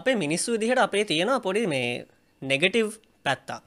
අපේ 0.00 0.16
මිනිස්සු 0.16 0.56
විදිහට 0.56 0.84
අපේ 0.86 1.04
තියෙනවා 1.04 1.40
පොඩි 1.40 1.66
මේ 1.66 1.88
නෙගටව් 2.42 2.90
පැත්තක්. 3.24 3.62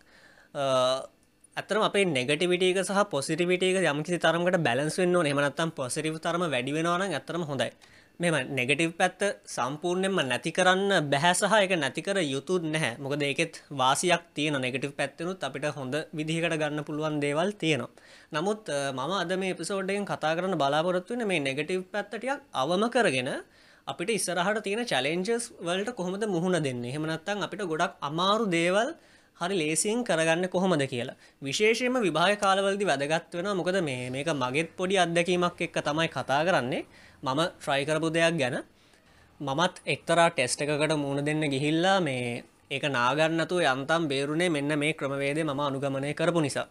ඇතරම 1.57 1.83
අපේ 1.83 2.05
නෙගටිවිටක 2.07 2.81
සහ 2.81 2.99
පොසිටිවිටක 3.09 3.79
යමකිසි 3.85 4.19
තරමට 4.25 4.59
බැලන්ස් 4.67 4.97
වෙන්න 4.97 5.17
නෙමනත්තම් 5.27 5.71
පොසිටිව් 5.71 6.19
තරම 6.19 6.43
වැඩිවෙනවාන 6.53 7.03
ඇතරම 7.09 7.43
හොඳයි. 7.43 7.71
මෙම 8.19 8.35
නෙගටිව් 8.57 8.91
පැත්ත 8.93 9.21
සම්පූර්ණයෙන්ම 9.47 10.19
නැති 10.23 10.51
කරන්න 10.57 11.09
බැහැ 11.11 11.33
සහ 11.33 11.55
එක 11.59 11.73
නැතිකර 11.75 12.17
යුතුත් 12.25 12.63
නැහැ. 12.65 12.93
මොකද 12.99 13.21
ඒකෙත් 13.21 13.53
වාසියක් 13.73 14.23
තියෙන 14.35 14.57
නෙගටිව් 14.65 14.91
පැත්තනුත් 14.99 15.43
අපිට 15.43 15.65
හොඳ 15.79 15.95
විදිහකට 16.13 16.55
ගන්න 16.61 16.87
පුළුවන් 16.87 17.17
දේවල් 17.19 17.51
තියෙනවා. 17.61 17.91
නමුත් 18.31 18.71
මම 18.97 19.11
අද 19.23 19.31
මේ 19.43 19.53
පිසෝඩ්ඩෙන් 19.53 20.05
කතා 20.05 20.35
කරන්න 20.37 20.55
බලාපොරොත්තුවන 20.55 21.27
මේ 21.27 21.41
නෙගටිව් 21.41 21.81
පැත්තටියක් 21.93 22.39
අවම 22.53 22.85
කරගෙන 22.95 23.31
අපිට 23.87 24.09
ඉස්සරහට 24.09 24.63
තියෙන 24.63 24.85
චලෙන්ජස් 24.85 25.45
වලට 25.59 25.95
කොහොමද 25.95 26.23
මුහුණ 26.27 26.57
දෙන්න? 26.63 26.83
හෙමනත්තන් 26.85 27.43
අපිට 27.43 27.63
ගොඩක් 27.65 27.97
අමාරු 28.01 28.45
දේවල් 28.47 28.89
හරි 29.37 29.55
ලේසින් 29.57 30.03
කරගන්න 30.03 30.49
කොහොමද 30.49 30.83
කියලා. 30.87 31.15
විශේෂයම 31.41 31.97
විභාග 31.99 32.37
කාලවලදි 32.39 32.85
වැදගත් 32.85 33.33
වෙන 33.33 33.49
මොකද 33.57 33.77
මේ 33.81 34.09
මේක 34.09 34.29
මගෙත් 34.33 34.69
පොඩි 34.77 34.97
අත්දැකීමක් 34.97 35.61
එක්ක 35.61 35.77
තමයි 35.81 36.09
කතා 36.09 36.41
කරන්නේ. 36.47 36.85
මම 37.23 37.39
ට්‍රයිකරපු 37.57 38.09
දෙයක් 38.09 38.37
ගැන. 38.37 38.57
මමත් 39.39 39.75
එක්තරා 39.85 40.29
ටෙස්ට 40.29 40.61
එකකට 40.61 40.93
මුණ 40.97 41.25
දෙන්න 41.25 41.41
ගිහිල්ලා 41.53 41.97
මේ 42.01 42.43
ඒක 42.69 42.83
නාගන්නතු 42.89 43.57
යන්තම් 43.63 44.03
බේරුණේ 44.07 44.49
මෙන්න 44.49 44.71
මේ 44.77 44.93
ක්‍රමවේදේ 44.93 45.43
මම 45.43 45.59
අනුගමනය 45.59 46.13
කරපු 46.13 46.39
නිසා. 46.39 46.67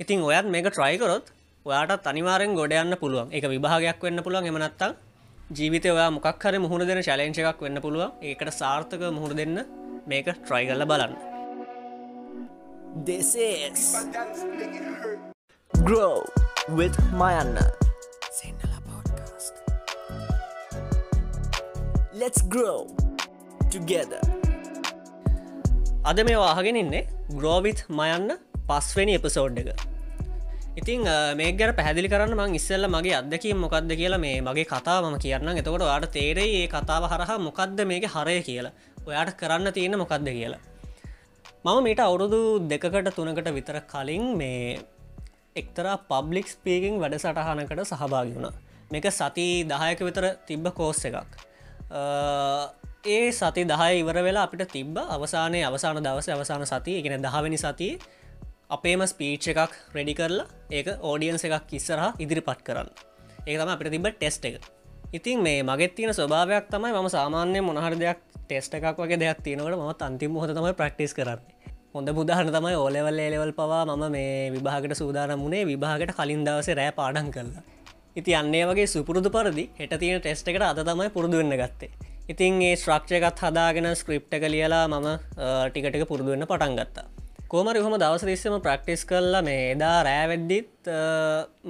ඉතින් 0.00 0.20
ඔයත් 0.22 0.46
මේක 0.46 0.66
ට්‍රයිකරොත් 0.68 1.30
ඔයාට 1.66 2.06
අනිවාරෙන් 2.06 2.52
ගොඩ 2.54 2.74
යන්න 2.74 2.98
පුළුවන්. 2.98 3.30
එක 3.30 3.44
විභාගයක් 3.46 4.02
වෙන්න 4.02 4.22
පුළුවන්. 4.26 4.50
එමනත්තා 4.50 4.92
ජීවිතය 5.50 5.88
ඔයා 5.92 6.10
මොකක් 6.16 6.44
හරි 6.44 6.58
මුහුණ 6.64 6.86
දෙන 6.88 7.00
චලෙන්ච 7.08 7.38
එකක් 7.42 7.60
වෙන්න 7.64 7.80
පුළුවන් 7.84 8.10
ඒකට 8.28 8.50
සාර්ථක 8.60 9.02
මුහුණ 9.16 9.38
දෙන්න 9.40 9.58
මේක 10.12 10.28
ට්‍රයි 10.38 10.64
කල්ල 10.70 10.84
බලන්න 10.92 11.14
This 13.06 13.28
is 13.34 13.82
Grow 15.72 16.16
with 16.70 16.96
Mayanna. 17.12 17.64
Sinhala 18.30 18.78
podcast. 18.88 19.54
Let's 22.14 22.42
grow 22.54 22.76
together. 23.70 24.20
අද 26.04 26.20
මේ 26.28 26.36
වාහගෙන 26.42 26.80
ඉන්නේ 26.82 27.02
ග්‍රෝවිත් 27.32 27.80
මයන්න 28.00 28.36
පස්වෙනි 28.68 29.16
එපසෝඩ් 29.20 29.58
එක 29.64 29.91
ඉතින් 30.72 31.04
මේ 31.36 31.52
ගැන 31.52 31.74
පැදිලි 31.74 32.08
කරන්න 32.08 32.34
මං 32.34 32.54
ඉස්සල්ල 32.54 32.86
මගේ 32.88 33.14
අදකින් 33.14 33.56
මොකක්ද 33.56 33.92
කියලා 33.92 34.18
මේ 34.18 34.40
මගේ 34.40 34.64
කතා 34.64 34.98
ම 35.02 35.18
කියන්න 35.18 35.48
එතකොට 35.52 35.82
වාට 35.82 36.06
තේරේ 36.10 36.48
ඒ 36.54 36.66
කතාව 36.66 37.04
හරහා 37.04 37.38
මොකක්ද 37.38 37.80
මේක 37.84 38.06
හරය 38.06 38.36
කියලා. 38.42 38.72
ඔයාට 39.06 39.36
කරන්න 39.36 39.68
තියෙන 39.70 39.98
මොකක්ද 39.98 40.28
කියලා. 40.28 40.60
මම 41.64 41.78
මීට 41.82 42.00
අවුරුදු 42.00 42.40
දෙකකට 42.66 43.12
තුනකට 43.12 43.48
විතර 43.50 43.76
කලින් 43.84 44.24
මේ 44.34 44.80
එක්තරා 45.54 45.96
පබ්ලික් 46.04 46.48
ස්පීකින් 46.48 46.96
වැඩ 46.98 47.16
සටහනකට 47.16 47.84
සහභාගි 47.84 48.32
වුණ. 48.34 48.48
මේක 48.90 49.06
සති 49.10 49.46
දහයක 49.64 50.00
විතර 50.00 50.24
තිබ්බ 50.46 50.72
කෝස්ස 50.72 51.04
එකක්. 51.04 51.36
ඒ 53.06 53.28
සති 53.32 53.62
දහය 53.66 53.92
ඉවර 54.00 54.18
වෙලා 54.22 54.48
අපිට 54.48 54.64
තිබ්බ 54.70 54.96
අවසානය 54.96 55.60
අවසාන 55.62 56.00
දවස 56.00 56.28
අවසාන 56.30 56.64
සති 56.64 56.92
එකෙන 57.00 57.20
දහවැනි 57.20 57.58
සති 57.58 57.90
අපේම 58.74 59.02
ස්පීච් 59.12 59.46
එකක් 59.52 59.72
රෙඩි 59.96 60.14
කරලා 60.18 60.46
ඒක 60.76 60.86
ඕඩියන්ස 61.08 61.44
එකක් 61.48 61.72
ඉස්සරහ 61.78 62.04
ඉදිරිපත් 62.24 62.60
කරන්න. 62.66 62.88
ඒ 63.48 63.56
තම 63.58 63.72
අපිට 63.72 63.92
තිබ 63.94 64.06
ටෙස්ට 64.08 64.44
එක. 64.48 64.54
ඉතින් 65.18 65.42
මේ 65.46 65.62
මගෙත් 65.70 65.94
තියෙන 65.96 66.14
ස්වභාවයක් 66.18 66.70
තමයි 66.72 66.92
ම 67.00 67.08
සාමාන්‍ය 67.16 67.60
මොනහර 67.68 67.96
දෙයක් 68.02 68.22
ටෙස්ට 68.46 68.78
එකක් 68.78 69.02
වගේ 69.02 69.20
දෙයක් 69.22 69.42
තියෙනවට 69.46 69.76
ම 69.80 70.06
අන්තිම 70.08 70.38
හොත 70.42 70.54
තමයි 70.58 70.72
ප්‍රක්ටිස් 70.80 71.12
කරන්නේ. 71.18 71.52
හොඳ 71.94 72.08
බුදාහන 72.18 72.52
තමයි 72.56 72.76
ඕලෙවල් 72.82 73.18
ඒලෙවල් 73.26 73.52
පවා 73.60 73.84
මම 73.84 74.04
මේ 74.16 74.50
විභාගට 74.56 74.96
සූදානම් 75.02 75.44
වුණේ 75.44 75.68
විභාගට 75.72 76.16
කලින් 76.18 76.44
දවසේ 76.48 76.78
රෑ 76.80 76.96
පාඩන් 77.00 77.28
කරලා. 77.36 77.64
ඉති 78.16 78.32
අන්නේ 78.40 78.64
වගේ 78.70 78.88
සුපුරුදු 78.94 79.28
පරදි 79.36 79.64
හෙට 79.80 79.92
තියෙන 80.02 80.20
ටෙස්ට 80.20 80.48
එකට 80.48 80.64
අද 80.70 80.80
තමයි 80.88 81.10
පුරදු 81.16 81.36
වෙන්න 81.40 81.56
ගත්තේ. 81.60 81.92
ඉතින් 82.32 82.62
ඒ 82.68 82.76
ශ්‍රක්ෂයකත් 82.82 83.42
හදාගෙන 83.44 83.88
ස්ක්‍රිප්ට 84.00 84.38
එක 84.38 84.48
ලියලා 84.54 84.86
මම 84.88 85.08
ටිකටක 85.68 86.08
පුරදුවෙන්න 86.12 86.48
පටන් 86.52 86.78
ගත්තා. 86.80 87.11
කෝමරි 87.52 87.80
හොම 87.84 87.94
දවස 88.00 88.22
තිස්සම 88.28 88.54
ප්‍රක්ටිස් 88.66 89.02
කරලා 89.08 89.40
මේ 89.46 89.64
එදා 89.72 89.96
රෑවෙද්දිත් 90.06 90.86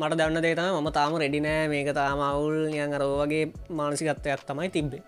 මට 0.00 0.19
දන්න 0.19 0.44
දේතම 0.44 0.76
මම 0.81 0.88
තාම 0.97 1.15
රෙඩිනෑ 1.22 1.65
මේක 1.72 1.88
තාම 1.97 2.20
අවුල් 2.26 2.59
නියන් 2.75 2.93
අරෝ 2.98 3.16
වගේ 3.20 3.41
මානසිකත්වයක් 3.78 4.44
තමයි 4.50 4.69
තිබ්බේ. 4.76 5.00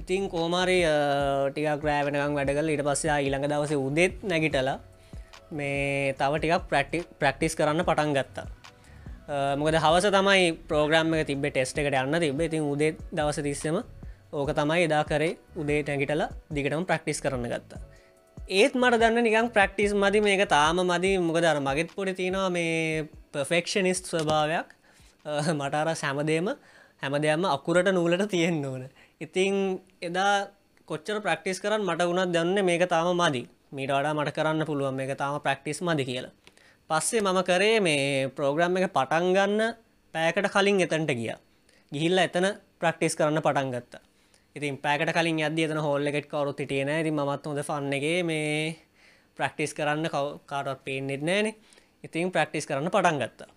ඉතින් 0.00 0.22
කෝමාරි 0.34 0.78
ටිකක් 1.50 1.84
රෑවෙනකම් 1.88 2.36
වැඩකල් 2.38 2.70
ඊට 2.74 2.84
පස්සේ 2.88 3.16
ඊළඟ 3.24 3.44
දවස 3.52 3.74
උදෙත් 3.76 4.24
නැගිටලා 4.30 4.78
මේ 5.58 6.14
තව 6.20 6.32
ටිකක් 6.38 6.64
ප්‍රක්ටි 6.70 7.00
ප්‍රක්ටිස් 7.20 7.58
කරන්න 7.58 7.84
පටන් 7.88 8.16
ගත්තා. 8.16 8.46
මොකද 9.60 9.76
හවස 9.84 10.08
තමයි 10.16 10.46
ප්‍රෝග්‍රම් 10.70 11.12
එක 11.18 11.28
තිබ 11.32 11.44
ටෙස්ට 11.50 11.82
එකට 11.82 11.98
යන්න 12.04 12.20
තිබ 12.24 12.40
ඉතින් 12.46 12.64
උදේ 12.72 12.96
දවස 13.12 13.42
තිස්සම 13.48 13.76
ඕක 14.32 14.54
තමයි 14.60 14.88
එදා 14.88 15.04
කරේ. 15.12 15.36
උදේ 15.60 15.84
නැගිටලා 15.90 16.32
දිගටම 16.48 16.88
ප්‍රක්ටිස් 16.88 17.20
කරන්න 17.26 17.52
ගත්තා. 17.52 17.84
ඒත් 18.48 18.74
මට 18.78 18.98
දන්න 19.02 19.24
නිකං 19.26 19.48
ප්‍රක්ටිස් 19.50 19.92
මදි 19.92 20.20
මේක 20.22 20.48
තාම 20.48 20.78
මදි. 20.78 21.18
මොකදර 21.18 21.58
මගෙත් 21.58 21.90
පොඩි 21.94 22.14
තියෙනවා 22.14 22.50
මේ 22.50 23.08
පෆෙක්ෂනිස්් 23.32 24.02
ස්වභාවයක්. 24.06 24.68
මටර 25.50 25.88
සැමදේම 25.94 26.54
හැම 27.02 27.14
දෙයක්ම 27.22 27.44
අකුරට 27.50 27.90
නූලට 27.90 28.30
තියෙන්න්න 28.30 28.64
ඕන. 28.64 28.86
ඉතිං 29.20 29.80
එදා 30.00 30.48
කොච්චර 30.88 31.18
ප්‍රක්ටිස් 31.26 31.58
කරන්න 31.60 31.82
මට 31.82 32.06
වුණත් 32.06 32.30
දන්න 32.30 32.64
මේක 32.64 32.86
තාම 32.88 33.10
මදි. 33.18 33.42
මීට 33.72 33.90
වඩා 33.90 34.14
මට 34.14 34.36
කරන්න 34.38 34.62
පුළුවන් 34.64 34.94
මේක 34.94 35.18
තාම 35.18 35.40
ප්‍රක්ටිස් 35.42 35.82
මදි 35.82 36.06
කියලා. 36.06 36.34
පස්සේ 36.90 37.26
මම 37.26 37.42
කරේ 37.42 37.80
මේ 37.80 38.30
ප්‍රෝග්‍රම් 38.30 38.78
එක 38.78 38.94
පටන් 38.94 39.34
ගන්න 39.34 39.74
පෑකට 40.14 40.52
කලින් 40.54 40.78
එතන්ට 40.86 41.10
ගිය. 41.18 41.34
ගිහිල්ල 41.92 42.18
එතන 42.18 42.46
ප්‍රක්ටිස් 42.78 43.18
කරන්න 43.18 43.42
පටන් 43.42 43.74
ගත්තා. 43.74 44.05
ඉතින් 44.56 44.78
පැකට 44.78 45.12
කලින් 45.12 45.42
අද 45.44 45.58
එතන 45.58 45.78
හෝල්ල 45.78 46.08
එකෙට 46.08 46.28
කවරුත් 46.28 46.60
හිටියන 46.60 46.88
ඉති 46.90 47.10
මත් 47.12 47.46
හොඳ 47.46 47.60
ෆන්නගේ 47.62 48.22
මේ 48.24 48.76
ප්‍රක්ටිස් 49.38 49.74
කරන්න 49.74 50.08
කාටත් 50.46 50.84
පේනෙත් 50.84 51.22
නෑන. 51.22 51.52
ඉතින් 52.04 52.32
ප්‍රක්ටිස් 52.32 52.66
කරන්න 52.66 52.88
පටන් 52.88 53.18
ගත්තා. 53.20 53.48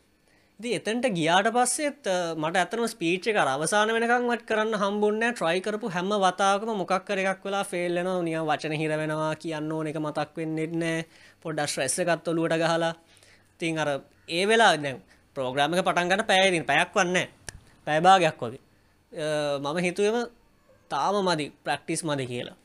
ඉති 0.59 0.73
එතන්ට 0.75 1.05
ගියාට 1.15 1.47
පස්සෙත් 1.49 2.09
මට 2.35 2.55
ඇතම 2.57 2.83
ස්පීච් 2.85 3.29
එක 3.31 3.37
අවසාන 3.37 3.93
වෙනකංවත් 3.95 4.43
කරන්න 4.43 4.75
හම්බුන්න 4.75 5.23
ට්‍රයි 5.29 5.61
කරපු 5.61 5.87
හැම 5.89 6.11
වතාවකම 6.17 6.71
මොකක් 6.75 6.91
එකක් 6.91 7.45
වෙලා 7.45 7.63
ෆෙල්ලන 7.65 8.09
නිය 8.25 8.35
වචන 8.41 8.75
හිර 8.75 8.91
වෙනවා 8.93 9.33
කියන්න 9.37 9.71
ඕන 9.71 9.87
එක 9.87 9.97
මතක් 9.97 10.35
වෙන්නෙත් 10.35 10.73
නෑ. 10.75 11.05
පොඩ්ඩස් 11.41 11.71
ශ්‍රෙස්ස 11.73 11.99
එකත් 11.99 12.27
ඔලුවට 12.27 12.59
ගහලා. 12.59 12.91
තින් 13.59 13.79
අර 13.79 13.89
ඒ 14.29 14.43
වෙලා 14.45 14.75
දැන් 14.77 14.99
ප්‍රෝග්‍රාම 15.35 15.73
එක 15.73 15.85
පටන්ගන්න 15.85 16.25
පැයදින් 16.25 16.65
පැයක් 16.65 16.91
වන්න 16.93 17.31
පැයභාගයක් 17.87 18.37
කොද 18.37 18.59
මම 19.61 19.79
හිතුවම 19.79 20.27
තාම 20.89 21.15
මදි 21.21 21.45
ප්‍රක්ටිස් 21.63 22.03
මද 22.03 22.21
කියලා. 22.25 22.57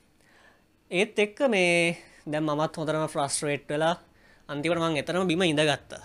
ඒත් 0.90 1.18
එක්ක 1.18 1.38
මේ 1.48 1.96
දැම් 2.26 2.50
මත් 2.50 2.76
හොතරම 2.76 3.06
ෆ්‍රස්ට්‍රේට් 3.06 3.68
වෙලා 3.68 3.94
අන්තිවට 4.48 4.80
මං 4.80 4.96
එතරම 4.96 5.26
බිම 5.26 5.42
ඉඳගත්තා. 5.42 6.02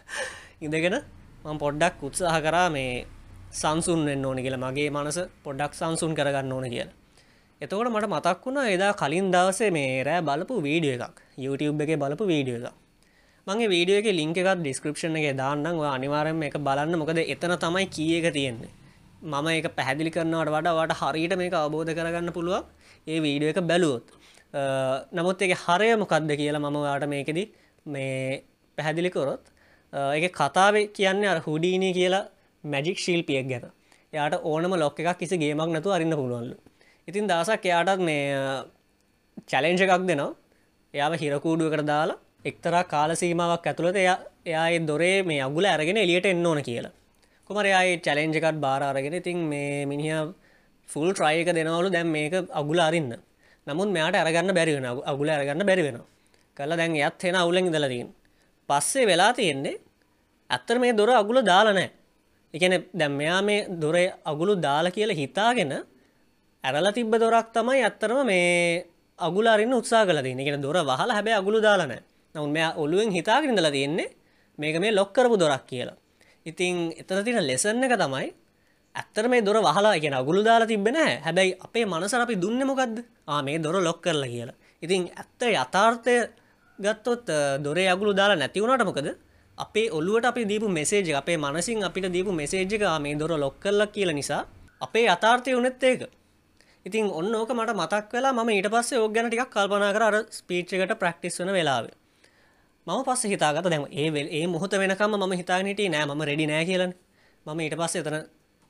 ඉඳගෙන 0.64 0.98
මං 1.44 1.58
පොඩ්ඩක් 1.58 2.02
උත්සාහ 2.02 2.38
කරා 2.40 2.68
මේ 2.68 3.06
සංසුන් 3.52 4.00
වෙන්න 4.04 4.24
ඕන 4.24 4.38
කියලා 4.38 4.64
මගේ 4.64 4.90
මනස 4.90 5.18
පොඩ්ඩක් 5.44 5.72
සංසුන් 5.74 6.14
කරගන්න 6.14 6.52
ඕන 6.52 6.66
කියලා. 6.66 6.96
එතකොට 7.60 7.90
මට 7.90 8.08
මතක් 8.08 8.44
වුණා 8.44 8.66
එදා 8.68 8.92
කලින් 8.94 9.30
දවසේ 9.30 9.70
මේ 9.70 10.04
රෑ 10.04 10.22
බලපු 10.22 10.62
වීඩිය 10.62 10.94
එකක් 10.96 11.16
YouTube 11.38 11.82
එක 11.84 11.98
බලපු 11.98 12.26
වීඩිය 12.26 12.58
එක 12.60 12.76
මගේ 13.46 13.68
වීඩියෝ 13.68 14.00
එක 14.02 14.08
ලිංක 14.12 14.36
එකක් 14.36 14.50
ඩිස්ක්‍රපෂන 14.56 15.16
එක 15.16 15.36
දාන්නම්. 15.36 15.80
අනිවාරම 15.88 16.42
එක 16.42 16.56
බලන්න. 16.60 16.94
මොකද 16.94 17.18
එතන 17.24 17.54
තමයි 17.56 17.86
කිය 17.88 18.18
එක 18.18 18.32
තියෙන්නේ. 18.32 18.72
මම 19.22 19.46
ඒක 19.48 19.66
පැහැදිලි 19.74 20.10
කරනවට 20.10 20.50
වඩා 20.50 20.74
වට 20.74 20.98
හරියට 21.02 21.36
මේක 21.36 21.54
අවබෝධ 21.54 21.90
කරගන්න 21.90 22.32
පුළුවන් 22.32 22.64
ඒ 23.06 23.18
වීඩියෝ 23.18 23.50
එක 23.50 23.60
බැලුවොත්. 23.62 24.06
නමුත් 25.12 25.42
එක 25.42 25.54
හරය 25.56 25.88
මොකක්ද 25.96 26.30
කියලා 26.32 26.60
මම 26.60 26.78
වාට 26.78 27.06
මේකෙද 27.06 27.38
මේ 27.86 28.44
පැහැදිලිකොරොත් 28.78 29.44
එක 29.92 30.32
කතාව 30.32 30.74
කියන්න 30.90 31.24
අර 31.24 31.40
හුඩීනී 31.40 31.92
කියලා 31.92 32.28
මැජික් 32.64 32.98
ශිල්පියක් 32.98 33.48
ගැන. 33.48 33.70
යාට 34.12 34.34
ඕනම 34.42 34.72
ලොක් 34.74 34.96
එකක් 34.96 35.18
කිසි 35.18 35.36
ගේමක් 35.36 35.68
නැතු 35.68 35.90
අරන්න 35.90 36.14
පුළුවන්ලු. 36.14 36.54
ඉතින් 37.08 37.26
දසක් 37.26 37.64
එයාටත් 37.64 38.00
මේ 38.00 38.62
චලෙන්ජ 39.46 39.80
එකක් 39.80 40.06
දෙනවා. 40.06 40.30
එයාව 40.94 41.12
හිරකූඩුවකට 41.14 41.86
දාලා 41.86 42.18
එක්තරා 42.44 42.84
කාලසීමාවක් 42.84 43.66
ඇතුළට 43.66 43.96
එයා 43.96 44.18
එයා 44.46 44.86
දොරේ 44.86 45.22
මේ 45.22 45.40
අගුල 45.40 45.64
ඇරගෙන 45.64 45.96
එලියට 45.96 46.26
එන්න 46.26 46.46
ඕන 46.46 46.62
කියලා. 46.62 46.97
කුමරයායි 47.50 48.00
චලෙන්ජකත් 48.00 48.56
බාරගෙන 48.58 49.14
ඉතින් 49.14 49.38
මේ 49.44 49.86
මිනිහ 49.86 50.34
ෆුල් 50.88 51.08
ට්‍රයික 51.12 51.48
දෙනවලු 51.48 51.90
දැම් 51.90 52.08
මේක 52.08 52.34
අගුල 52.52 52.78
අරන්න. 52.78 53.12
නමුත් 53.66 53.88
මෙයාට 53.88 54.16
අරගන්න 54.16 54.52
බැරිවෙන 54.52 54.86
අගුල 55.04 55.28
අරගන්න 55.28 55.64
බැරිවෙන 55.64 55.98
කල 56.56 56.72
දැන් 56.72 56.96
යත් 56.98 57.24
එෙන 57.24 57.36
අවුලෙන් 57.36 57.68
දලදීන් 57.68 58.08
පස්සේ 58.68 59.06
වෙලා 59.06 59.32
තියෙන්නේ 59.32 59.80
ඇත්තර 60.50 60.76
මේ 60.78 60.92
දොර 60.92 61.10
අගුල 61.12 61.38
දාලනෑ 61.42 61.88
එකන 62.54 62.74
දැම් 62.92 63.12
මෙයා 63.12 63.40
මේ 63.42 63.66
දොර 63.76 63.96
අගුලු 64.24 64.52
දාල 64.58 64.86
කියලා 64.88 65.16
හිතාගෙන 65.16 65.72
ඇරලා 66.64 66.92
තිබ්බ 66.92 67.12
දොරක් 67.16 67.48
තමයි 67.50 67.80
ඇත්තරම 67.82 68.20
මේ 68.24 68.84
අගුලාරන්න 69.18 69.72
උත්සා 69.72 70.04
කල 70.04 70.20
තින 70.22 70.40
එක 70.40 70.50
දොර 70.58 70.76
වහල 70.82 71.10
හැබැ 71.10 71.34
අගුළු 71.34 71.60
දාලන 71.60 71.94
නවුන් 72.34 72.50
මෙයා 72.50 72.72
ඔලුවෙන් 72.76 73.10
හිතාගෙනදල 73.10 73.70
තියෙන්නේ 73.70 74.08
මේක 74.58 74.76
මේ 74.78 74.92
ලොක්කරපු 74.92 75.36
දොරක් 75.36 75.64
කියලා. 75.66 75.96
ඉතිං 76.46 76.76
එතන 76.92 77.24
තින 77.24 77.40
ලෙසන්න 77.42 77.84
එක 77.84 77.94
තමයි 77.96 78.28
ඇත්තර 78.94 79.28
මේ 79.28 79.42
දොර 79.42 79.58
වහලා 79.58 79.94
කියෙන 79.96 80.14
අගුළු 80.14 80.42
දාලා 80.44 80.66
තිබෙන 80.66 80.98
හැබැයි 81.26 81.56
අපේ 81.60 81.84
මනසර 81.84 82.20
අපි 82.20 82.36
දුන්න 82.36 82.60
මොකක්ද 82.66 82.96
ආ 83.26 83.40
මේ 83.42 83.58
දොර 83.58 83.76
ලොක් 83.78 84.00
කරලා 84.02 84.28
කියලා. 84.28 84.56
ඉතින් 84.82 85.02
ඇත්ත 85.12 85.42
යථාර්ථය 85.54 86.14
ගත්තොත් 86.78 87.26
දොරේ 87.64 87.88
අගුළු 87.88 88.12
දාලා 88.12 88.36
නැතිවුණට 88.36 88.84
මොකද? 88.84 89.08
අපේ 89.58 89.88
ඔල්ලුවට 89.90 90.24
අපි 90.24 90.42
දීපු 90.44 90.68
මෙසේජ 90.70 91.14
අපේ 91.14 91.36
මනසින් 91.36 91.84
අපිට 91.84 92.12
දීපු 92.12 92.32
මෙසේජ්ක 92.32 92.84
මේ 93.00 93.14
දොර 93.14 93.32
ලොක් 93.36 93.56
කරලා 93.60 93.88
කියල 93.88 94.12
නිසා 94.12 94.42
අපේ 94.80 95.06
අතාර්ථය 95.08 95.56
වනෙත් 95.56 95.82
ඒක. 95.82 96.02
ඉතින් 96.86 97.06
ඔන්න 97.12 97.34
ඕක 97.34 97.50
මට 97.50 97.74
මතක් 97.74 98.12
වෙලා 98.12 98.32
ම 98.34 98.48
ඊට 98.48 98.68
පස්සේ 98.68 98.98
ඕක් 98.98 99.12
ගැන 99.14 99.26
ටිකක් 99.26 99.50
කල්පනා 99.50 99.92
කර. 99.92 100.14
ස්පීච්චකට 100.30 100.94
ප්‍රක්ටිස් 100.98 101.40
වන 101.40 101.52
වෙලාවේ. 101.52 101.97
මම 102.88 103.02
පස්ස 103.04 103.28
හිතාගත 103.28 103.66
දැම 103.66 103.84
ඒ 103.92 104.08
ඒ 104.32 104.46
මොහොත 104.46 104.72
වෙනකම 104.72 105.14
ම 105.14 105.32
හිතානට 105.40 105.80
නෑ 105.94 106.04
ම 106.08 106.22
රෙඩි 106.28 106.44
නෑ 106.46 106.64
කියලන. 106.64 106.92
මම 107.46 107.60
ඊට 107.60 107.74
පස්ස 107.76 107.96
එතන 108.00 108.16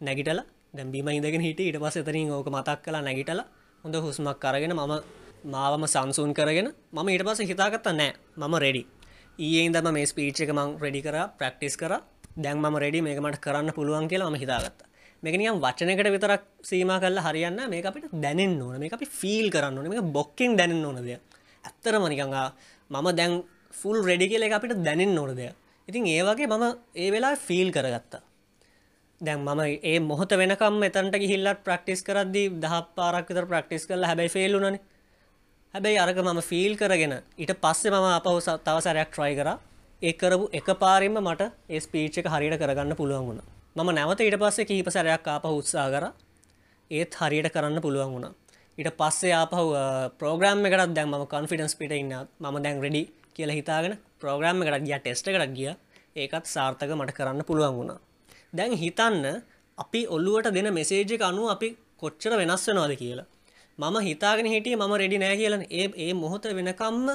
නැගිටල 0.00 0.40
දැම්බීම 0.74 1.08
ඉඳගෙන 1.10 1.40
හිට 1.40 1.60
ඊට 1.60 1.78
පස්ස 1.78 1.98
එතරින් 2.00 2.30
ඕක 2.30 2.48
මතක් 2.50 2.78
කලා 2.84 3.02
නැගිටල 3.08 3.40
හොඳ 3.84 3.94
හුස්මක් 3.96 4.38
කරගෙන 4.44 4.74
මම 4.74 4.94
මාවම 5.46 5.84
සංසූන් 5.86 6.32
කරගෙන 6.34 6.68
මම 6.92 7.08
ඊට 7.08 7.24
පස්ස 7.28 7.50
හිතාගත්ත 7.50 7.86
නෑ 7.92 8.10
මම 8.36 8.54
රෙඩි 8.64 8.82
ඒ 9.38 9.68
දම 9.68 9.88
මේ 9.96 10.06
ස්පීච් 10.06 10.40
එක 10.44 10.50
මං 10.50 10.70
රෙඩි 10.82 11.00
කර 11.00 11.16
ප්‍රක්ටිස් 11.38 11.76
කර. 11.76 11.92
දැන් 12.36 12.58
ම 12.58 12.76
රෙඩි 12.76 13.00
මේක 13.00 13.20
මට 13.22 13.38
කරන්න 13.38 13.70
පුළුවන් 13.76 14.08
කියලා 14.12 14.30
ම 14.30 14.36
හිතාගත්ත. 14.36 14.80
මේකනියම් 15.22 15.60
වචනකට 15.64 16.10
විතරක් 16.16 16.42
සීම 16.62 16.90
කල්ල 17.04 17.20
හරියන්න 17.20 17.60
මේ 17.70 17.84
අපිට 17.84 18.10
දැනෙන් 18.24 18.58
ඕන. 18.60 18.74
මේ 18.80 18.90
අපි 18.90 19.06
ෆිල් 19.20 19.46
කරන්න 19.48 19.78
ඕන. 19.78 19.88
මේ 19.88 20.02
බොක්කින් 20.16 20.58
දැනෙන් 20.58 20.84
ඕනද 20.84 21.06
ඇත්තර 21.64 21.94
මනිකඟා 21.98 22.48
මම 22.90 23.08
දැන් 23.14 23.32
ෆුල් 23.72 23.98
රෙඩි 24.02 24.28
කියල 24.28 24.42
එක 24.42 24.52
අපිට 24.52 24.82
දැනෙන් 24.84 25.18
ඕනද 25.18 25.40
ඉතින් 25.88 26.06
ඒ 26.06 26.22
වගේ 26.22 26.46
මම 26.48 26.64
ඒ 26.96 27.10
වෙලා 27.10 27.36
ෆිල් 27.38 27.70
කරගත්තා. 27.70 28.22
දැන් 29.20 29.40
මම 29.40 29.60
ඒ 29.82 29.98
මොහොත 30.00 30.32
වෙනකම් 30.32 30.82
එතන්ට 30.82 31.16
හිල්ලත් 31.24 31.64
ප්‍රක්ටිස් 31.64 32.02
කරද්දී 32.02 32.60
දහ 32.60 32.74
පාරක් 32.96 33.28
විතර 33.28 33.46
ප්‍රක්ටිස් 33.46 33.86
කරල 33.86 34.04
හැබැයි 34.04 34.30
ෆෙල්ලුනනේ 34.30 34.80
හැබැයි 35.74 35.98
අරක 35.98 36.18
මම 36.18 36.40
ෆිල් 36.42 36.76
කරගෙන 36.76 37.14
ඊට 37.38 37.52
පස්සේ 37.60 37.90
මම 37.90 38.08
අපහු 38.10 38.38
තවසරයක් 38.60 39.10
ට්‍රයි 39.10 39.34
කර. 39.36 39.48
ඒ 40.02 40.12
කරපු 40.12 40.44
එක 40.52 40.68
පාරින්ම 40.78 41.18
මට 41.20 41.50
ඒ 41.68 41.80
ස්පීච් 41.80 42.18
එක 42.20 42.26
හරියට 42.26 42.58
කරගන්න 42.58 42.96
පුළුවන් 42.96 43.26
වුණ. 43.28 43.40
මම 43.76 43.90
නැවත 43.90 44.20
ඊට 44.20 44.38
පස්සේ 44.38 44.64
කීප 44.64 44.88
සැරයක් 44.88 45.26
ආපහු 45.26 45.56
උත්සා 45.60 45.88
කර. 45.90 46.04
ඒත් 46.90 47.12
හරියට 47.14 47.52
කරන්න 47.54 47.80
පුළුවන් 47.80 48.12
වුණා. 48.14 48.32
ඊට 48.78 48.90
පස්සේ 48.96 49.34
ආපහු 49.34 49.64
ප්‍රෝග්‍රම් 50.18 50.66
එකටත් 50.66 50.94
දැන් 50.94 51.08
ම 51.10 51.26
කොන්ෆිඩන්ස් 51.26 51.74
පිට 51.74 51.92
ඉන්න. 51.92 52.14
ම 52.42 52.62
දැන් 52.62 52.80
රෙඩි 52.80 53.02
කියල 53.38 53.50
හිතාගෙන 53.50 53.94
ප්‍රෝග්‍රම් 54.18 54.62
එකට 54.64 54.84
ගිය 54.84 54.98
ටෙස්ට 54.98 55.28
එකටක් 55.28 55.54
ගිය. 55.54 55.70
ඒකත් 56.16 56.46
සාර්ථක 56.48 56.90
මට 56.90 57.14
කරන්න 57.14 57.42
පුළුවන් 57.44 57.74
වුණා. 57.76 57.98
දැන් 58.52 58.72
හිතන්න 58.74 59.26
අපි 59.78 60.00
ඔල්ලුවට 60.08 60.50
දෙන 60.52 60.68
මෙසේජ් 60.74 61.12
එක 61.16 61.22
අනුව 61.22 61.54
අපි 61.54 61.68
කොච්චර 61.96 62.32
වෙනස් 62.34 62.64
වෙනවාද 62.68 62.94
කියලා. 62.96 63.26
මම 63.78 63.96
හිතාගෙන 64.00 64.46
හිටිය 64.46 64.76
මම 64.76 64.94
රෙඩි 64.94 65.18
නෑ 65.18 65.36
කියලන. 65.36 65.62
ඒ 65.70 65.86
ඒ 65.96 66.12
මොහොත 66.14 66.44
වෙනකම්ම 66.50 67.06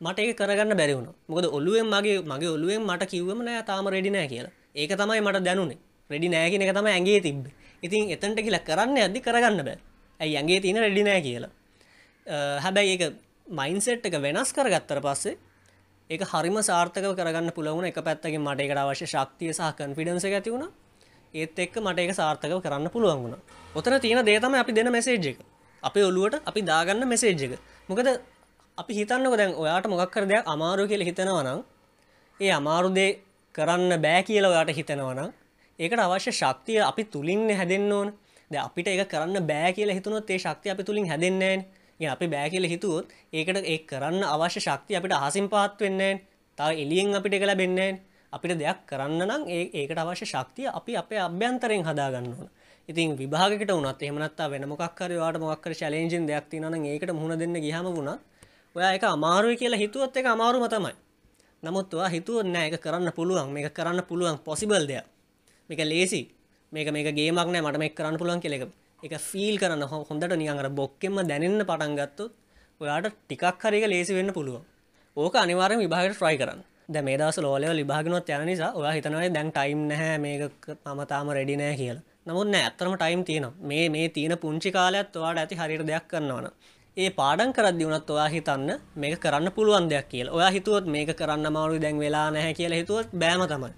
මට 0.00 0.18
ඒ 0.20 0.34
කරගන්න 0.34 0.76
බැරිවුණ 0.76 1.08
මොකද 1.28 1.46
ඔල්ලුවෙන් 1.48 1.86
මගේ 1.86 2.20
මගේ 2.24 2.52
ඔල්ලුවෙන් 2.56 2.82
මට 2.82 3.10
කිව්වම 3.12 3.40
නෑ 3.42 3.64
තාම 3.64 3.88
රෙඩි 3.88 4.10
නෑ 4.10 4.28
කියලා. 4.28 4.52
ඒක 4.74 4.92
තමයි 4.92 5.20
මට 5.20 5.44
දැනුනේ. 5.44 5.78
රෙඩි 6.10 6.28
නෑගෙන 6.28 6.62
එක 6.62 6.72
තම 6.72 6.88
ඇගේ 6.88 7.20
තිබ්බ. 7.20 7.44
ඉතින් 7.82 8.14
එතන්ට 8.14 8.38
කියලා 8.46 8.62
කරන්න 8.62 8.96
ඇදදි 8.98 9.20
කරගන්න 9.20 9.60
බෑ. 9.60 9.78
ඇයි 10.20 10.36
ඇගේ 10.36 10.60
තියෙන 10.60 10.78
රෙඩි 10.78 11.02
නෑ 11.02 11.20
කියලා. 11.20 11.52
හැබැයි 12.60 12.94
ඒක 12.94 13.02
මයින්සෙට් 13.50 14.06
එක 14.06 14.16
වෙනස් 14.18 14.52
කරගත්තර 14.52 15.00
පස්සේ 15.00 15.34
ඒක 16.10 16.22
හරිම 16.22 16.56
සාර්ථක 16.60 17.06
කරගන්න 17.12 17.50
පුළවුණ 17.50 17.86
එක 17.86 17.98
පැත්තකින් 17.98 18.40
මට 18.40 18.60
එකට 18.62 18.78
අවශ්‍ය 18.78 19.06
ශක්තිය 19.06 19.52
සහ 19.52 19.70
කන්ෆිඩන්ස 19.74 20.24
ඇති 20.26 20.50
වුණ. 20.50 20.68
ඒත් 21.34 21.58
එක්ක 21.58 21.76
මට 21.78 21.98
එක 22.00 22.12
සාර්ථක 22.12 22.52
කරන්න 22.58 22.90
පුළුවන් 22.90 23.22
වුණ. 23.22 23.36
ඔතන 23.74 24.00
තියෙන 24.00 24.20
දේතම 24.22 24.54
අපි 24.54 24.72
දෙන 24.72 24.90
මෙසේජ් 24.90 25.26
එක. 25.26 25.38
අපේ 25.82 26.04
ඔලුවට 26.04 26.42
අපි 26.42 26.60
දාගන්න 26.62 27.06
මෙසේජ් 27.06 27.42
එක. 27.42 27.52
මොකද 27.88 28.08
අපි 28.78 28.92
හිතන්නක 28.94 29.36
දැන් 29.36 29.54
ඔයාට 29.54 29.86
මොකක්කර 29.86 30.24
දෙයක් 30.24 30.44
අමාරු 30.46 30.84
කියල 30.86 31.02
හිතනවනම් 31.02 31.64
ඒ 32.40 32.50
අමාරුදේ 32.50 33.10
කරන්න 33.54 33.96
බෑ 33.98 34.22
කියල 34.22 34.44
ඔයාට 34.44 34.70
හිතනවනම් 34.70 35.32
ඒකට 35.78 36.00
අවශ්‍ය 36.00 36.32
ශක්තිය 36.32 36.80
අපි 36.82 37.04
තුළින්න 37.06 37.48
හැදෙන්න්න 37.52 37.92
ඕන. 37.92 38.08
ද 38.50 38.54
අපිට 38.58 38.88
ඒ 38.88 39.04
කරන්න 39.06 39.40
බෑ 39.42 39.72
කියල 39.72 39.90
හිතුනොත් 39.90 40.30
ඒ 40.30 40.38
ශක්තිය 40.38 40.70
අපි 40.70 40.84
තුළින් 40.84 41.08
හැදෙන්නේන් 41.94 42.12
අපි 42.12 42.26
බෑ 42.26 42.50
කියල 42.50 42.64
හිතුවොත් 42.64 43.06
ඒකට 43.32 43.56
ඒ 43.64 43.78
කරන්න 43.80 44.22
අවශ්‍ය 44.24 44.60
ශක්තිය 44.60 44.96
අපිට 44.96 45.12
අහසින් 45.12 45.48
පාත් 45.48 45.80
වෙන්නේ 45.80 46.20
තව 46.58 46.70
එලියෙන් 46.76 47.14
අපිට 47.14 47.34
කළ 47.34 47.54
බෙන්නේ 47.54 48.00
අපිට 48.32 48.58
දෙයක් 48.58 48.86
කරන්න 48.86 49.22
නම් 49.22 49.42
ඒ 49.48 49.70
ඒකට 49.72 49.98
අවශ්‍ය 49.98 50.26
ශක්තිය 50.26 50.68
අපි 50.68 50.96
අපේ 50.96 51.18
අභ්‍යන්තරෙන් 51.18 51.84
හදාගන්න 51.84 52.26
ඕන. 52.30 52.48
ඉතින් 52.88 53.16
විභාගකට 53.16 53.70
වනත් 53.70 54.02
එහමනත්තා 54.02 54.50
වෙන 54.50 54.68
මොක්කර 54.68 55.10
වාට 55.12 55.38
මොක්කර 55.38 55.72
චලෙන්ජින් 55.72 56.26
දෙයක් 56.26 56.48
තින 56.50 56.64
ඒකට 56.64 57.12
මුහුණ 57.12 57.38
දෙන්න 57.38 57.56
ගහම 57.56 57.86
වුණා 57.88 58.18
ඔයා 58.76 58.92
එක 58.92 59.04
අමාරුව 59.06 59.56
කියලා 59.56 59.78
හිතුවත් 59.78 60.16
එක 60.16 60.26
අමාරුම 60.26 60.66
තමයි. 60.66 60.94
නමුත්වා 61.62 62.08
හිතුව 62.08 62.42
නෑ 62.44 62.68
එක 62.68 62.80
කරන්න 62.80 63.12
පුළුවන්. 63.12 63.48
මේක 63.48 63.72
කරන්න 63.72 64.02
පුළුවන් 64.02 64.38
පොසිබල් 64.38 64.84
දෙයක්. 64.84 65.06
මේක 65.70 65.80
ලේසි 65.82 66.22
මේක 66.72 66.88
මේක 66.90 67.08
ගේමක් 67.10 67.38
නෑ. 67.46 67.62
මට 67.62 67.78
මේ 67.78 67.90
කරන්න 67.90 68.18
පුළුවන් 68.18 68.40
කෙලෙක 68.40 68.83
එක 69.04 69.14
ෆිල් 69.20 69.56
කරන්න 69.58 69.82
හොඳට 69.90 70.34
නියඟර 70.40 70.68
බොක්කෙම 70.78 71.16
දැනන්න 71.30 71.64
පටන්ගත්තු 71.70 72.24
ඔයාට 72.80 73.08
ටිකක් 73.12 73.64
හරික 73.64 73.84
ලේසි 73.92 74.16
වෙන්න 74.18 74.32
පුළුවන්. 74.32 74.62
ඕක 75.16 75.34
අනිවාරම 75.36 75.82
විභාගට 75.82 76.16
ට්‍රයි 76.16 76.38
කරන්න. 76.40 76.60
ද 76.88 77.02
මේ 77.02 77.18
දස 77.20 77.38
ලෝලව 77.38 77.74
ලිභාගනොත් 77.80 78.30
යන 78.30 78.46
නිසා 78.50 78.70
ඔයා 78.72 78.94
හිතනවයි 78.96 79.28
දැන් 79.36 79.50
ටයිම් 79.52 79.82
නැහැ 79.90 80.16
මේක 80.24 80.68
මම 80.86 81.02
තාම 81.12 81.28
රෙඩි 81.38 81.56
නෑ 81.56 81.76
කියලා. 81.80 82.04
නමුත් 82.26 82.54
ඇත්තම 82.54 82.94
ටයිම් 82.94 83.24
තියෙන 83.28 83.46
මේ 83.62 83.84
මේ 83.88 84.08
තියෙන 84.08 84.34
පුංචි 84.38 84.72
කාලයක් 84.76 85.16
ඔයාට 85.16 85.42
ඇති 85.42 85.60
හරිට 85.60 85.86
දෙයක් 85.90 86.08
කරන්නවන 86.10 86.48
ඒ 86.96 87.10
පාඩන් 87.10 87.52
කරදදි 87.52 87.86
වනත් 87.86 88.10
ඔයා 88.10 88.28
හිතන්න 88.34 88.68
මේක 88.96 89.20
කරන්න 89.20 89.52
පුළුවන් 89.52 89.86
දෙයක් 89.92 90.08
කියල. 90.08 90.28
ඔයා 90.36 90.50
හිතුවත් 90.56 90.86
මේක 90.86 91.10
කරන්න 91.20 91.52
මාරු 91.52 91.80
දැන් 91.84 91.98
වෙලා 91.98 92.28
නැහැ 92.30 92.54
කියලා 92.54 92.82
හිතුවත් 92.82 93.08
බෑම 93.14 93.44
තමයි. 93.52 93.74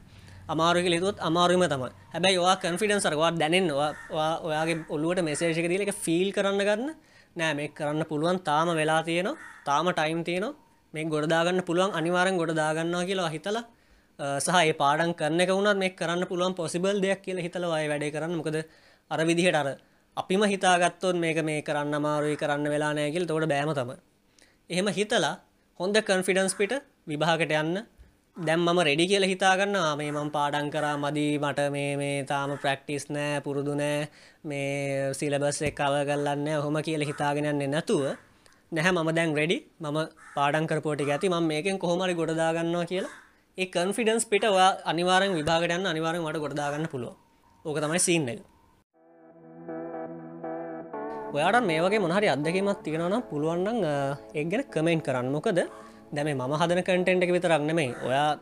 අමාරුක 0.49 0.87
ලිතුත් 0.95 1.17
අමාරුම 1.29 1.63
තම 1.73 1.85
හැබැයි 2.15 2.43
වා 2.47 2.57
කන්ෆිඩන් 2.65 3.01
සරවා 3.05 3.31
දැනෙන්වා 3.43 3.91
ඔයාගේ 4.49 4.77
ඔල්ලුවට 4.95 5.23
මෙසේෂක 5.29 5.69
දීල 5.73 5.83
එක 5.87 5.93
ෆිල් 6.05 6.29
කරන්න 6.37 6.63
ගන්න. 6.69 6.91
නෑ 7.37 7.55
මේ 7.55 7.69
කරන්න 7.79 8.05
පුළුවන්. 8.11 8.39
තාම 8.49 8.69
වෙලා 8.81 9.01
තියෙනවා. 9.09 9.37
තාම 9.69 9.87
ටයිම් 9.91 10.21
තියෙනවා. 10.29 10.55
මේ 10.95 11.05
ගොඩදාගන්න 11.15 11.63
පුළුවන්. 11.69 11.91
අනිවාරෙන් 11.99 12.39
ගොඩදාගන්නවා 12.43 13.05
කියලා 13.11 13.33
හිතලා 13.37 13.65
සහ 14.45 14.57
ඒ 14.61 14.75
පාඩන් 14.83 15.13
කරන්න 15.15 15.41
එක 15.41 15.51
වුණත් 15.51 15.79
මේ 15.79 15.97
කරන්න 16.01 16.23
පුළුවන් 16.31 16.55
පොසිබල් 16.55 17.03
දෙයක් 17.05 17.21
කියලා 17.27 17.47
හිතලවාය 17.47 17.87
වැඩේ 17.93 18.15
කරන්න. 18.15 18.37
මොකද 18.41 18.57
අර 19.11 19.21
විදිහට 19.31 19.59
අර 19.63 19.69
අපිම 20.17 20.43
හිතාගත්තොත් 20.53 21.17
මේක 21.25 21.39
මේ 21.45 21.61
කරන්න 21.63 21.99
අමාරුයි 22.01 22.37
කරන්න 22.37 22.71
වෙලා 22.75 22.93
නෑගල් 22.95 23.27
තොට 23.27 23.49
බෑම 23.53 23.73
තම 23.79 23.91
එහෙම 24.71 24.89
හිතලා 24.99 25.35
හොඳ 25.81 25.97
කන්ෆිඩන්ස් 26.09 26.55
පිට 26.55 26.73
විභාගට 27.07 27.53
යන්න 27.53 27.77
දැම් 28.37 28.61
මම 28.61 28.79
රෙඩි 28.87 29.05
කියල 29.11 29.25
හිතාගන්න 29.31 29.77
මේ 29.99 30.11
මම 30.13 30.29
පාඩන් 30.35 30.67
කරා 30.73 30.97
මදී 31.03 31.39
මට 31.41 31.61
මේ 31.75 31.93
මේ 32.01 32.17
තාම 32.31 32.51
ප්‍රක්ටිස් 32.63 33.05
නෑ 33.17 33.41
පුරුදු 33.45 33.75
නෑ. 33.81 34.09
මේ 34.45 35.15
සිලබස් 35.19 35.61
එක් 35.69 35.77
කව 35.79 36.03
කරලන්න 36.09 36.49
හොම 36.65 36.77
කියල 36.87 37.03
හිතාගෙනන්නේ 37.11 37.69
නැතුව 37.75 38.03
නැහැ. 38.73 38.93
මම 38.93 39.11
දැන් 39.19 39.33
රෙඩි 39.39 39.57
මම 39.81 39.99
පාඩංකර 40.37 40.81
පෝටි 40.87 41.09
ඇති. 41.15 41.33
ම 41.33 41.49
මේකෙන් 41.53 41.81
කොහොමරි 41.85 42.15
ගොඩදාගන්නවා 42.21 42.85
කියලා. 42.91 43.15
ඒ 43.59 43.67
කන්ෆිඩන්ස් 43.77 44.29
පිට 44.33 44.45
අනිවාරෙන් 44.93 45.33
විභාගටයන්න 45.39 45.89
අනිවාරෙන් 45.95 46.23
මට 46.27 46.45
ගොඩදාගන්න 46.45 46.87
පුළුව 46.93 47.17
ඕක 47.65 47.81
තමයි 47.85 48.03
සින්න 48.09 48.29
එක. 48.35 48.45
ඔයාට 51.37 51.65
මේ 51.71 51.81
වගේ 51.87 52.05
මොහරි 52.05 52.29
අදකීමත් 52.35 52.85
තියෙනවනම් 52.85 53.25
පුළුවන්න්න 53.33 53.83
එක් 54.39 54.47
ගැන 54.53 54.63
කමෙන්ට් 54.77 55.07
කරන්න. 55.09 55.33
මොකද 55.39 55.59
දැම 56.13 56.29
ම 56.29 56.53
හදන 56.55 56.83
කටෙන්ට් 56.83 57.25
එක 57.25 57.33
විතරක් 57.33 57.63
නෙමයි. 57.63 57.95
ඔයා 58.05 58.39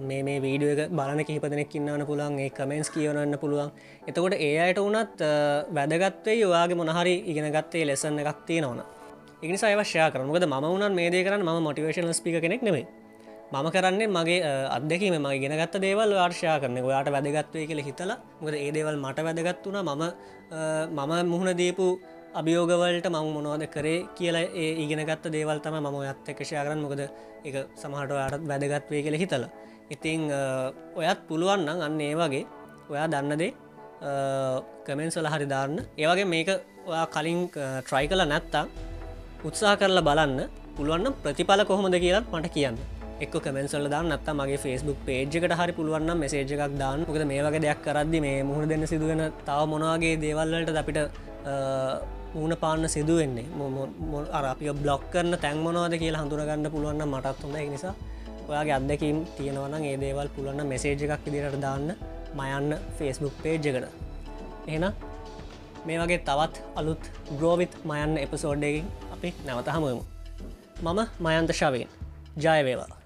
මේ 0.00 0.22
මේ 0.22 0.40
වීඩිය 0.40 0.72
එක 0.74 0.90
බලන 0.90 1.20
කිහිපදනෙක් 1.24 1.74
ඉන්නවන 1.74 2.06
පුළුවන් 2.06 2.40
ඒ 2.40 2.50
කමෙන්ස් 2.50 2.90
කියවනන්න 2.90 3.38
පුළුවන්. 3.38 3.70
එතකොට 4.08 4.34
ඒ 4.34 4.58
අයට 4.58 4.78
වනත් 4.78 5.20
වැදගත්වේ 5.76 6.44
ඔයාගේ 6.44 6.80
මොනහරි 6.82 7.14
ඉගෙන 7.26 7.46
ගත්තේ 7.52 7.86
ලෙසන්න 7.86 8.18
එකක් 8.18 8.42
තියෙනවන 8.46 8.82
ඉනිසා 9.42 9.70
අවශ්‍ය 9.76 9.98
කරනකද 10.12 10.46
ම 10.46 10.54
වුණන් 10.64 10.94
මේ 10.94 11.10
දේ 11.10 11.24
කරන්න 11.24 11.42
ම 11.44 11.62
මොටිවේශන 11.62 12.12
ස්පික 12.12 12.40
කෙනෙක් 12.40 12.62
නෙමේ 12.62 12.86
මම 13.52 13.70
කරන්නේ 13.70 14.08
මගේ 14.08 14.40
අදකීම 14.68 15.14
මගේ 15.16 15.38
ගෙනගත්ත 15.44 15.76
දේවල් 15.84 16.12
ආර්ශා 16.16 16.58
කරන 16.58 16.78
ඔයාට 16.80 17.08
වැදගත්වය 17.14 17.66
කියල 17.68 17.80
හිතලා. 17.88 18.18
මොකද 18.40 18.54
ඒ 18.56 18.70
දේවල් 18.72 18.96
මට 18.96 19.18
වැදගත් 19.26 19.66
වුණ. 19.66 19.78
මම 19.84 20.02
මම 20.98 21.12
මුහුණ 21.32 21.52
දීපු 21.60 21.86
අභියෝගවලට 22.40 23.06
මං 23.10 23.26
මොනවද 23.36 23.64
කරේ 23.74 23.98
කියලා 24.18 24.46
ඒ 24.62 24.70
ඉගෙනගත්ත 24.82 25.26
දේවල් 25.34 25.58
තම 25.64 25.76
ම 25.82 25.96
ඇත්ත 26.00 26.30
එකෂය 26.32 26.54
කරන්න. 26.56 26.80
මොකද 26.84 27.02
එක 27.48 27.56
සමහට 27.82 28.12
අයටත් 28.24 28.46
වැදගත්වය 28.50 29.02
කියල 29.06 29.16
හිතල. 29.22 29.44
ඉතිං 29.94 30.22
ඔයත් 31.00 31.20
පුළුවන්නම් 31.28 31.84
අන්න 31.86 32.00
ඒ 32.00 32.14
වගේ 32.20 32.44
ඔයා 32.92 33.06
දන්න 33.12 33.38
දේ 33.42 33.52
කමෙන්ස්වල 34.86 35.28
හරි 35.34 35.46
දාන්න. 35.54 35.78
ඒවගේ 36.02 36.30
මේක 36.34 36.50
ඔයා 36.90 37.06
කලින් 37.14 37.40
ට්‍රයි 37.48 38.06
කල 38.10 38.24
නැත්තා 38.32 38.64
උත්සාහ 39.44 39.76
කරලා 39.80 40.06
බලන්න 40.08 40.40
පුළුවන්න 40.76 41.14
ප්‍රතිඵල 41.22 41.62
කොහොමද 41.70 41.96
කියලත් 42.04 42.26
මට 42.32 42.52
කියන්න. 42.56 42.76
එක් 43.24 43.34
කමෙන්සල්ල 43.44 43.86
දාන්න 43.94 44.10
නත්ත 44.10 44.28
මගේ 44.40 44.58
ෆස්බුක් 44.64 44.98
පේජ්කට 45.06 45.54
හරි 45.60 45.72
පුළුවන්න 45.78 46.18
මෙසේජ 46.24 46.52
එකක් 46.56 46.74
දාන්න. 46.82 47.06
ොකද 47.10 47.22
මේ 47.30 47.46
වගේ 47.46 47.64
දෙයක් 47.66 47.80
කරද්දි 47.86 48.18
මේ 48.26 48.42
මුහුණ 48.50 48.68
දෙන්න 48.72 48.90
සිදුවෙන 48.92 49.22
තව 49.46 49.60
මොනවාගේ 49.74 50.14
දේවල්වලට 50.24 50.82
අපිට 50.82 51.00
මූුණ 52.34 52.56
පාන්න 52.56 52.88
සිදුවෙන්නේ 52.88 53.46
අරපිය 54.32 54.72
බ්ලොක් 54.74 55.02
කරන 55.10 55.38
තැන්මනවාද 55.38 55.94
කියලා 55.98 56.22
හඳුරගන්න 56.22 56.70
පුළුවන්න 56.70 57.06
මටත් 57.06 57.42
හොඳ 57.44 57.56
නිසා 57.68 57.94
ඔයාගේ 58.48 58.74
අදකින් 58.74 59.18
තියෙනවන 59.36 59.74
ඒ 59.82 59.96
දේවල් 59.96 60.28
පුළුවන්න 60.28 60.66
මෙසේජ 60.66 61.04
එකක් 61.06 61.28
ඉදිරට 61.28 61.60
දාන්න. 61.60 61.88
මයන්න 62.34 62.74
ෆස්බුක් 62.96 63.34
පේජ්ජකට 63.42 63.86
එන 64.68 64.84
මේ 65.86 65.98
වගේ 66.00 66.20
තවත් 66.20 66.54
අලුත් 66.74 67.02
ග්‍රෝවිත් 67.38 67.72
මයන්න 67.84 68.18
එපසෝඩ්ඩකින් 68.18 68.90
අපි 69.14 69.34
නැවත 69.46 69.68
හමුවමු 69.68 70.04
මම 70.84 71.00
මයන්ත 71.20 71.50
ශවයෙන්. 71.52 71.90
ජයවේවා 72.36 73.03